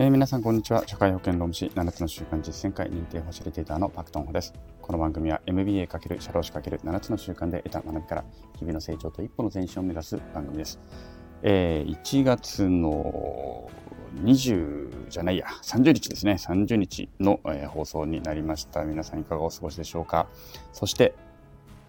[0.00, 0.86] えー、皆さんこんにちは。
[0.86, 4.54] 社会保険労務士7つの習慣実践会認定ファシリテーターのパクトンホです。
[4.80, 8.24] この番組は MBA× 社労士 ×7 つの習慣で得た学びから
[8.56, 10.78] 日々の成長と一歩の前進を目指す番組です、
[11.42, 13.68] えー、1月の
[14.22, 16.34] 20じゃないや30日ですね。
[16.34, 18.84] 30日の、えー、放送になりました。
[18.84, 20.28] 皆さんいかがお過ごしでしょうか。
[20.72, 21.16] そして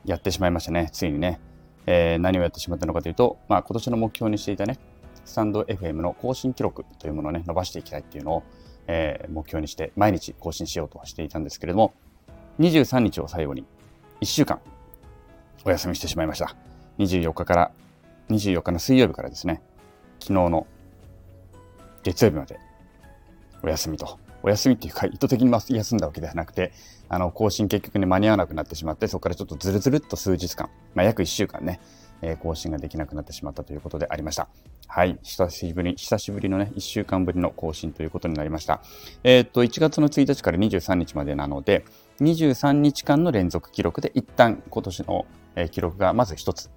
[0.04, 0.90] やってしまいましたね。
[0.92, 1.40] ついにね、
[1.86, 4.80] えー、何をやってしまったのかというと、まあ、今年の目標にしていたね
[5.30, 8.44] スタンド FM の更新記録というものをね、伸ばしていきたいっていうのを、
[8.88, 11.94] えー、目標にして毎日更新しようとしていたんですけれども、
[12.60, 13.64] 23日を最後に
[14.22, 14.60] 1週間
[15.64, 16.56] お休みしてしまいました。
[16.98, 17.72] 24日から、
[18.30, 19.62] 24日の水曜日からですね、
[20.20, 20.68] 昨日の
[22.02, 22.60] 月曜日まで
[23.62, 24.18] お休みと。
[24.42, 26.72] お休みっていうか意図的に休んだわけではなくて、
[27.08, 31.80] あの、更新結局ね、間に合わなくなってしまって、そこからちょっとずるずるっと数日間、まあ、約1週間ね、
[32.22, 34.48] え、更新ができなくなってしまったということでありました。
[34.88, 35.20] はい。
[35.24, 38.82] 久しぶり、久しぶりのね、1週間ぶりの更新ということになりました。
[39.24, 41.86] えー、っと、1月の1日から23日までなので、
[42.22, 46.70] 23日間の連続記録で一旦今年の、え、記録がまず一つ、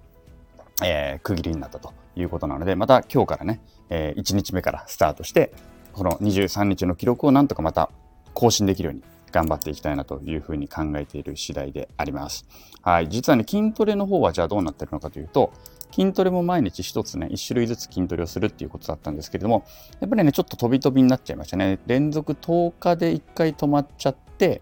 [0.83, 5.53] えー、区切りになったということなので、また今日からね、えー、1日目からスタートして、
[5.93, 7.91] この23日の記録をなんとかまた
[8.33, 9.03] 更新できるように
[9.33, 12.45] 頑張っていきたいなというふうに考えている次第であります。
[12.83, 13.09] はい。
[13.09, 15.51] 実はね、筋トレの方はじゃあどうなってるのかというと、
[15.91, 19.65] 筋トレも毎日一つね、一種類ずつ筋トレをするっていうことだったんですけれども、
[19.99, 21.79] やっぱりね、ちょっと飛び飛びになっちゃいましたね。
[21.87, 24.61] 連続10日で1回止まっちゃって、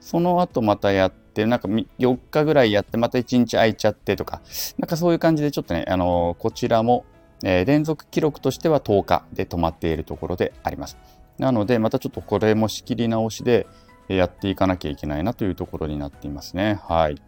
[0.00, 4.42] その後またやって、なんか4日ぐらいやって、また1日空いちゃってとか、
[4.78, 7.04] なんかそういう感じでちょっとね、あのー、こちらも、
[7.44, 10.96] えー、連続記録としては10日で止まっているところであります。
[11.38, 13.66] なので、またちょっとこれも仕切り直しで、
[14.08, 16.80] やっていかなきゃいけないなというところになっていますね。
[16.86, 17.20] はい。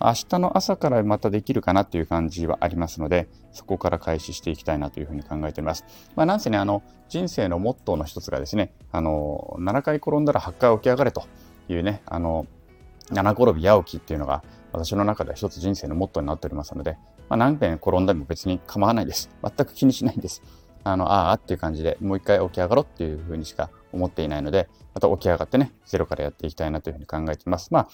[0.00, 5.84] 明日の朝からまたできるかなという感じはありますので、そこから開始していきたいなというふうに考えています。
[6.16, 11.24] まあ、なんせね、あの、人生のモットーの一つがですね、あの、7回転んだら8回起き上がれと
[11.68, 12.46] いうね、あの、
[13.10, 14.42] 7転び八起きっていうのが、
[14.72, 19.30] 私の中では一つ人生のモットーになっておりますので、まあ、何遍転んでも別に構わないです。
[19.42, 20.42] 全く気にしないんです。
[20.84, 27.68] あの、ああっていう感じでもう一回起き上がろうっていうふうにしか思っていないので、また起き上がってね、ゼロからやっていきたいなというふうに考えています。
[27.72, 27.88] まあ、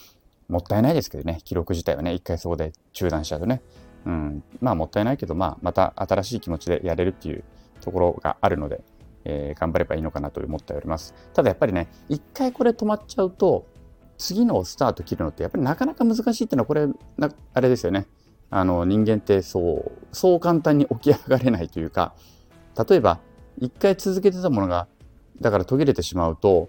[0.49, 3.63] もったいないですけどね、記録自体はね、一回そこで中断しちゃうとね、
[4.05, 7.45] うん、まあもったいないけど、まあまた新しい気持ちでやれるっていう
[7.81, 8.83] ところがあるので、
[9.25, 11.15] えー、頑張ればいいのかなと思っております。
[11.33, 13.67] ただやっぱりね、一回これ止まっちゃうと、
[14.19, 16.87] 次のスタート切るのってやっぱりなかなか難しいっていうのはこれ
[17.17, 18.07] な、あれですよね。
[18.51, 22.15] あの人間ってそう、そう簡単に起き上がれないというか、
[22.77, 23.19] 例えば、
[23.59, 24.87] 一回続けてたものが、
[25.41, 26.69] だから途切れてしまうと、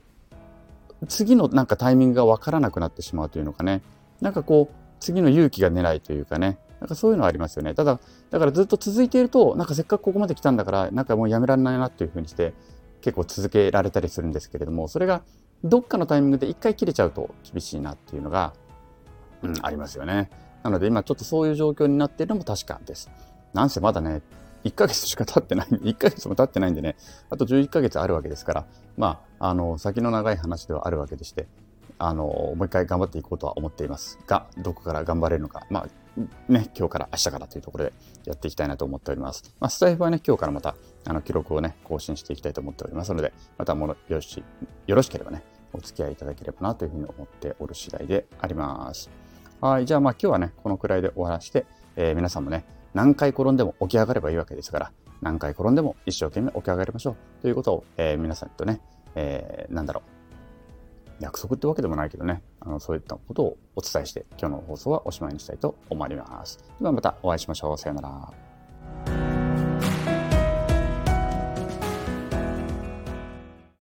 [1.08, 3.82] 次のなんかタイミングがわからなくなってしまうというのかね。
[4.22, 6.60] なんかこう、次の勇気が出ないというかね。
[6.80, 7.74] なんかそういうのはありますよね。
[7.74, 12.54] ただ、だからずっと続いていると、なんかせっかくここまで来たんだから、なんかもうやめられないなっていうふうにして、
[13.02, 15.24] 結構続けられたりするんですけれども、それが
[15.64, 18.54] どっかのタイミングで一回切れちゃうと厳しいなっていうのが、
[19.44, 20.30] うん、ありますよね。
[20.64, 23.10] なので今ちょっとそういう状況になっているのも確かです。
[23.54, 24.22] なんせまだね、
[24.64, 26.96] 1ヶ月しか経ってない、1ヶ月も経ってないんでね、
[27.30, 28.66] あと11ヶ月あるわけですから、
[28.98, 31.48] まあ、あの、先の長い話ではあるわけでして、
[31.98, 37.94] あの、もう一回頑張っていこうとは思っていますが、どこから頑張れるのか、まあ、ね、今日から明日からというところで
[38.26, 39.44] やっていきたいなと思っております。
[39.60, 44.44] まあ、スタイフはね、今日からまた、あの、記録をね、更新していきたいと思っておりますので、またものよし、
[44.88, 45.44] よろしければね、
[45.74, 49.10] お付き合いいただければなというふうに思っておる次第であります。
[49.62, 54.92] はい、じゃあまあ今日はね、このくらいで終わらして、えー、皆さんもね、何回転んでも起き上がればいいわけですから、
[55.22, 58.82] 何回転んでも一生懸命起き上がりましょうということを、えー、皆さんとね、
[59.16, 60.02] えー、なんだろ
[61.20, 66.58] う、約束ってわけでもないけどね、あのそういったことをお伝えして、今日の放送はおしまいにしたいと思います。
[66.80, 67.78] ではまたお会いしましょう。
[67.78, 68.51] さようなら。